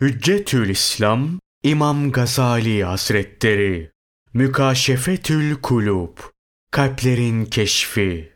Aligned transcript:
Hüccetül 0.00 0.68
İslam 0.68 1.28
İmam 1.62 2.12
Gazali 2.12 2.84
Hazretleri. 2.84 3.90
Mükaşefetül 4.34 5.54
Kulub 5.54 6.18
Kalplerin 6.70 7.44
Keşfi. 7.44 8.32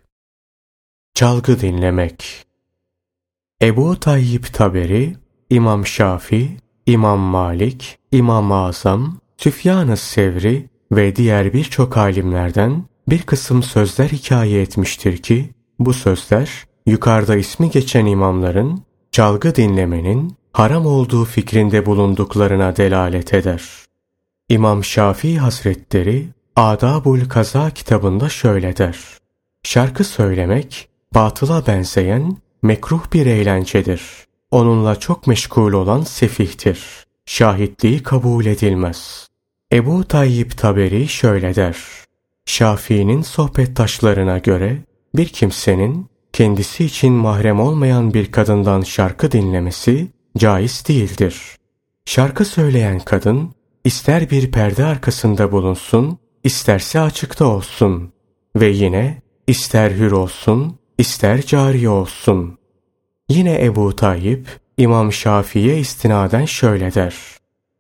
Çalgı 1.15 1.61
dinlemek. 1.61 2.47
Ebu 3.63 4.01
Tayyip 4.01 4.55
Taberi, 4.55 5.17
İmam 5.51 5.87
Şafi, 5.87 6.57
İmam 6.87 7.19
Malik, 7.19 7.99
İmam 8.13 8.53
Azam, 8.53 9.21
Süfyan-ı 9.37 9.97
Sevri 9.97 10.69
ve 10.93 11.17
diğer 11.17 11.53
birçok 11.53 11.97
alimlerden 11.97 12.85
bir 13.09 13.23
kısım 13.23 13.63
sözler 13.63 14.09
hikaye 14.09 14.63
etmiştir 14.63 15.17
ki, 15.17 15.51
bu 15.79 15.95
sözler 15.95 16.51
yukarıda 16.87 17.37
ismi 17.37 17.71
geçen 17.71 18.07
imamların 18.07 18.85
çalgı 19.13 19.55
dinlemenin 19.55 20.40
haram 20.53 20.87
olduğu 20.87 21.25
fikrinde 21.25 21.87
bulunduklarına 21.87 22.77
delalet 22.77 23.35
eder. 23.35 23.63
İmam 24.49 24.85
Şafii 24.85 25.39
Hazretleri 25.39 26.29
Adabul 26.57 27.21
Kaza 27.29 27.71
kitabında 27.71 28.29
şöyle 28.29 28.77
der. 28.77 28.99
Şarkı 29.63 30.05
söylemek 30.05 30.89
batıla 31.15 31.67
benzeyen 31.67 32.37
mekruh 32.63 33.13
bir 33.13 33.27
eğlencedir. 33.27 34.03
Onunla 34.51 34.97
çok 34.97 35.27
meşgul 35.27 35.73
olan 35.73 36.03
sefihtir. 36.03 36.81
Şahitliği 37.27 38.03
kabul 38.03 38.47
edilmez. 38.47 39.29
Ebu 39.73 40.05
Tayyip 40.05 40.59
Taberi 40.59 41.09
şöyle 41.09 41.55
der. 41.55 41.77
Şafii'nin 42.47 43.23
sohbettaşlarına 43.23 44.39
göre 44.39 44.79
bir 45.15 45.29
kimsenin 45.29 46.07
kendisi 46.33 46.85
için 46.85 47.13
mahrem 47.13 47.61
olmayan 47.61 48.15
bir 48.15 48.33
kadından 48.33 48.81
şarkı 48.81 49.33
dinlemesi 49.33 50.09
caiz 50.41 50.85
değildir. 50.89 51.57
Şarkı 52.05 52.45
söyleyen 52.45 53.01
kadın 53.01 53.55
ister 53.85 54.31
bir 54.31 54.51
perde 54.51 54.85
arkasında 54.85 55.53
bulunsun, 55.53 56.19
isterse 56.45 57.01
açıkta 57.01 57.45
olsun 57.45 58.13
ve 58.57 58.67
yine 58.69 59.23
ister 59.47 59.91
hür 59.91 60.13
olsun, 60.13 60.79
ister 60.99 61.43
cariye 61.43 61.89
olsun. 61.89 62.59
Yine 63.29 63.65
Ebu 63.65 63.97
Tayyip 63.97 64.61
İmam 64.79 65.13
Şafii'ye 65.13 65.79
istinaden 65.79 66.45
şöyle 66.45 66.95
der. 66.95 67.15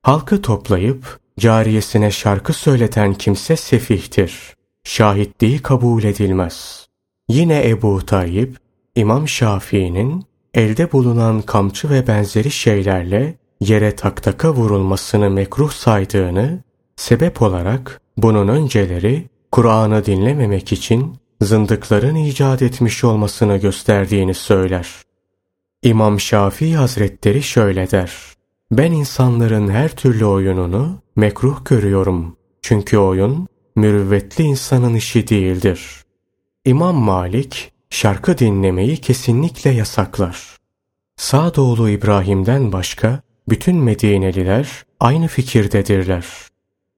Halkı 0.02 0.42
toplayıp 0.42 1.20
cariyesine 1.38 2.10
şarkı 2.10 2.52
söyleten 2.52 3.14
kimse 3.14 3.56
sefihtir. 3.56 4.54
Şahitliği 4.84 5.58
kabul 5.58 6.04
edilmez. 6.04 6.86
Yine 7.28 7.68
Ebu 7.68 8.06
Tayyip 8.06 8.56
İmam 8.94 9.28
Şafii'nin 9.28 10.29
elde 10.54 10.92
bulunan 10.92 11.42
kamçı 11.42 11.90
ve 11.90 12.06
benzeri 12.06 12.50
şeylerle 12.50 13.38
yere 13.60 13.96
taktaka 13.96 14.54
vurulmasını 14.54 15.30
mekruh 15.30 15.70
saydığını, 15.70 16.62
sebep 16.96 17.42
olarak 17.42 18.00
bunun 18.16 18.48
önceleri 18.48 19.28
Kur'an'ı 19.52 20.04
dinlememek 20.04 20.72
için 20.72 21.16
zındıkların 21.40 22.14
icat 22.14 22.62
etmiş 22.62 23.04
olmasını 23.04 23.56
gösterdiğini 23.56 24.34
söyler. 24.34 24.88
İmam 25.82 26.20
Şafii 26.20 26.74
Hazretleri 26.74 27.42
şöyle 27.42 27.90
der. 27.90 28.16
Ben 28.72 28.92
insanların 28.92 29.68
her 29.68 29.96
türlü 29.96 30.24
oyununu 30.24 30.98
mekruh 31.16 31.64
görüyorum. 31.64 32.36
Çünkü 32.62 32.98
oyun 32.98 33.48
mürüvvetli 33.76 34.44
insanın 34.44 34.94
işi 34.94 35.28
değildir. 35.28 36.04
İmam 36.64 36.96
Malik 36.96 37.72
şarkı 37.90 38.38
dinlemeyi 38.38 38.96
kesinlikle 38.96 39.70
yasaklar. 39.70 40.56
Sağdoğulu 41.16 41.90
İbrahim'den 41.90 42.72
başka 42.72 43.20
bütün 43.48 43.76
Medineliler 43.76 44.84
aynı 45.00 45.28
fikirdedirler. 45.28 46.26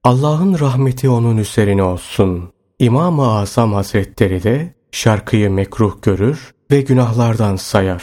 Allah'ın 0.04 0.58
rahmeti 0.58 1.08
onun 1.08 1.36
üzerine 1.36 1.82
olsun. 1.82 2.52
İmam-ı 2.78 3.38
Azam 3.38 3.72
Hazretleri 3.72 4.42
de 4.42 4.74
şarkıyı 4.92 5.50
mekruh 5.50 6.02
görür 6.02 6.54
ve 6.70 6.80
günahlardan 6.80 7.56
sayar. 7.56 8.02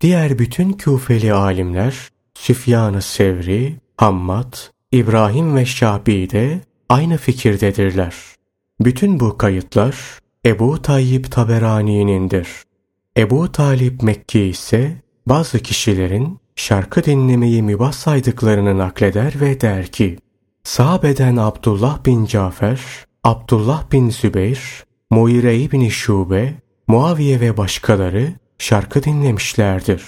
Diğer 0.00 0.38
bütün 0.38 0.72
küfeli 0.72 1.32
alimler 1.32 2.08
Süfyan-ı 2.34 3.02
Sevri, 3.02 3.76
Hammad, 3.96 4.54
İbrahim 4.92 5.56
ve 5.56 5.66
Şabi 5.66 6.30
de 6.30 6.60
aynı 6.88 7.16
fikirdedirler. 7.16 8.14
Bütün 8.80 9.20
bu 9.20 9.38
kayıtlar 9.38 9.96
Ebu 10.46 10.82
Tayyip 10.82 11.32
Taberani'nindir. 11.32 12.48
Ebu 13.16 13.52
Talip 13.52 14.02
Mekki 14.02 14.40
ise 14.40 15.02
bazı 15.26 15.58
kişilerin 15.58 16.38
şarkı 16.56 17.04
dinlemeyi 17.04 17.62
mübah 17.62 17.92
saydıklarını 17.92 18.78
nakleder 18.78 19.40
ve 19.40 19.60
der 19.60 19.86
ki, 19.86 20.18
Sahabeden 20.64 21.36
Abdullah 21.36 22.04
bin 22.04 22.26
Cafer, 22.26 22.80
Abdullah 23.24 23.92
bin 23.92 24.10
Zübeyr, 24.10 24.84
Muire 25.10 25.72
bin 25.72 25.88
Şube, 25.88 26.54
Muaviye 26.88 27.40
ve 27.40 27.56
başkaları 27.56 28.32
şarkı 28.58 29.02
dinlemişlerdir. 29.02 30.02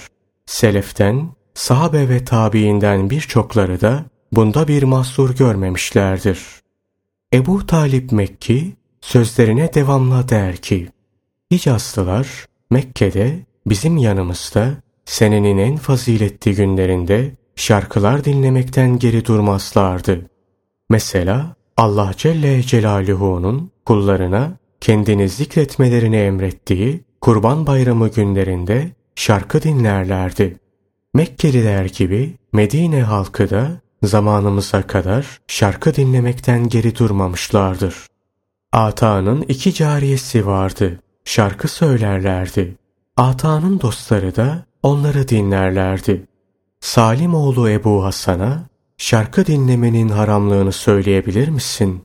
Seleften, 0.45 1.29
sahabe 1.53 2.09
ve 2.09 2.25
tabiinden 2.25 3.09
birçokları 3.09 3.81
da 3.81 4.05
bunda 4.31 4.67
bir 4.67 4.83
mahsur 4.83 5.35
görmemişlerdir. 5.35 6.39
Ebu 7.33 7.65
Talip 7.65 8.11
Mekki 8.11 8.78
sözlerine 9.01 9.73
devamla 9.73 10.29
der 10.29 10.57
ki, 10.57 10.89
Hicazlılar 11.51 12.45
Mekke'de 12.69 13.39
bizim 13.65 13.97
yanımızda 13.97 14.73
senenin 15.05 15.57
en 15.57 15.77
faziletli 15.77 16.55
günlerinde 16.55 17.31
şarkılar 17.55 18.25
dinlemekten 18.25 18.99
geri 18.99 19.25
durmazlardı. 19.25 20.29
Mesela 20.89 21.55
Allah 21.77 22.11
Celle 22.17 22.63
Celaluhu'nun 22.63 23.71
kullarına 23.85 24.57
kendini 24.81 25.29
zikretmelerini 25.29 26.17
emrettiği 26.17 27.03
Kurban 27.21 27.67
Bayramı 27.67 28.07
günlerinde 28.07 28.91
şarkı 29.15 29.61
dinlerlerdi. 29.61 30.57
Mekkeliler 31.13 31.85
gibi 31.85 32.35
Medine 32.53 33.01
halkı 33.01 33.49
da 33.49 33.81
zamanımıza 34.03 34.87
kadar 34.87 35.39
şarkı 35.47 35.95
dinlemekten 35.95 36.69
geri 36.69 36.95
durmamışlardır. 36.95 37.95
Ata'nın 38.71 39.41
iki 39.41 39.73
cariyesi 39.73 40.45
vardı. 40.45 40.99
Şarkı 41.25 41.67
söylerlerdi. 41.67 42.75
Ata'nın 43.17 43.81
dostları 43.81 44.35
da 44.35 44.65
onları 44.83 45.27
dinlerlerdi. 45.27 46.27
Salim 46.79 47.33
oğlu 47.33 47.69
Ebu 47.69 48.03
Hasan'a 48.03 48.63
şarkı 48.97 49.45
dinlemenin 49.45 50.09
haramlığını 50.09 50.71
söyleyebilir 50.71 51.47
misin? 51.47 52.01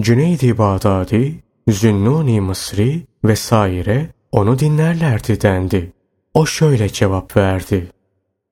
Cüneydi 0.00 0.58
Bağdadi, 0.58 1.42
Zünnuni 1.68 2.40
Mısri 2.40 3.06
vesaire 3.24 4.08
onu 4.32 4.58
dinlerlerdi 4.58 5.40
dendi. 5.40 5.92
O 6.34 6.46
şöyle 6.46 6.88
cevap 6.88 7.36
verdi. 7.36 7.90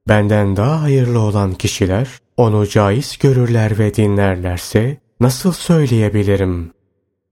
Benden 0.08 0.56
daha 0.56 0.82
hayırlı 0.82 1.20
olan 1.20 1.54
kişiler 1.54 2.08
onu 2.36 2.66
caiz 2.66 3.18
görürler 3.18 3.78
ve 3.78 3.94
dinlerlerse 3.94 4.96
nasıl 5.20 5.52
söyleyebilirim? 5.52 6.75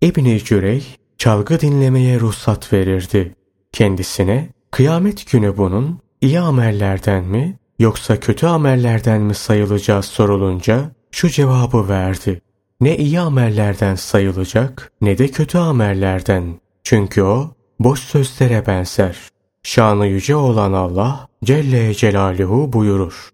İbni 0.04 0.44
Cürey 0.44 0.84
çalgı 1.18 1.60
dinlemeye 1.60 2.20
ruhsat 2.20 2.72
verirdi. 2.72 3.34
Kendisine 3.72 4.48
kıyamet 4.70 5.30
günü 5.30 5.56
bunun 5.56 5.98
iyi 6.20 6.40
amellerden 6.40 7.24
mi 7.24 7.58
yoksa 7.78 8.20
kötü 8.20 8.46
amellerden 8.46 9.20
mi 9.20 9.34
sayılacağı 9.34 10.02
sorulunca 10.02 10.90
şu 11.10 11.28
cevabı 11.28 11.88
verdi. 11.88 12.40
Ne 12.80 12.96
iyi 12.96 13.20
amellerden 13.20 13.94
sayılacak 13.94 14.92
ne 15.00 15.18
de 15.18 15.28
kötü 15.28 15.58
amellerden. 15.58 16.60
Çünkü 16.82 17.22
o 17.22 17.50
boş 17.80 18.00
sözlere 18.00 18.66
benzer. 18.66 19.16
Şanı 19.62 20.06
yüce 20.06 20.36
olan 20.36 20.72
Allah 20.72 21.28
Celle 21.44 21.94
Celaluhu 21.94 22.72
buyurur. 22.72 23.30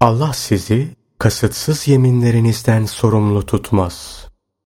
Allah 0.00 0.32
sizi 0.32 0.88
kasıtsız 1.18 1.88
yeminlerinizden 1.88 2.84
sorumlu 2.84 3.46
tutmaz. 3.46 4.28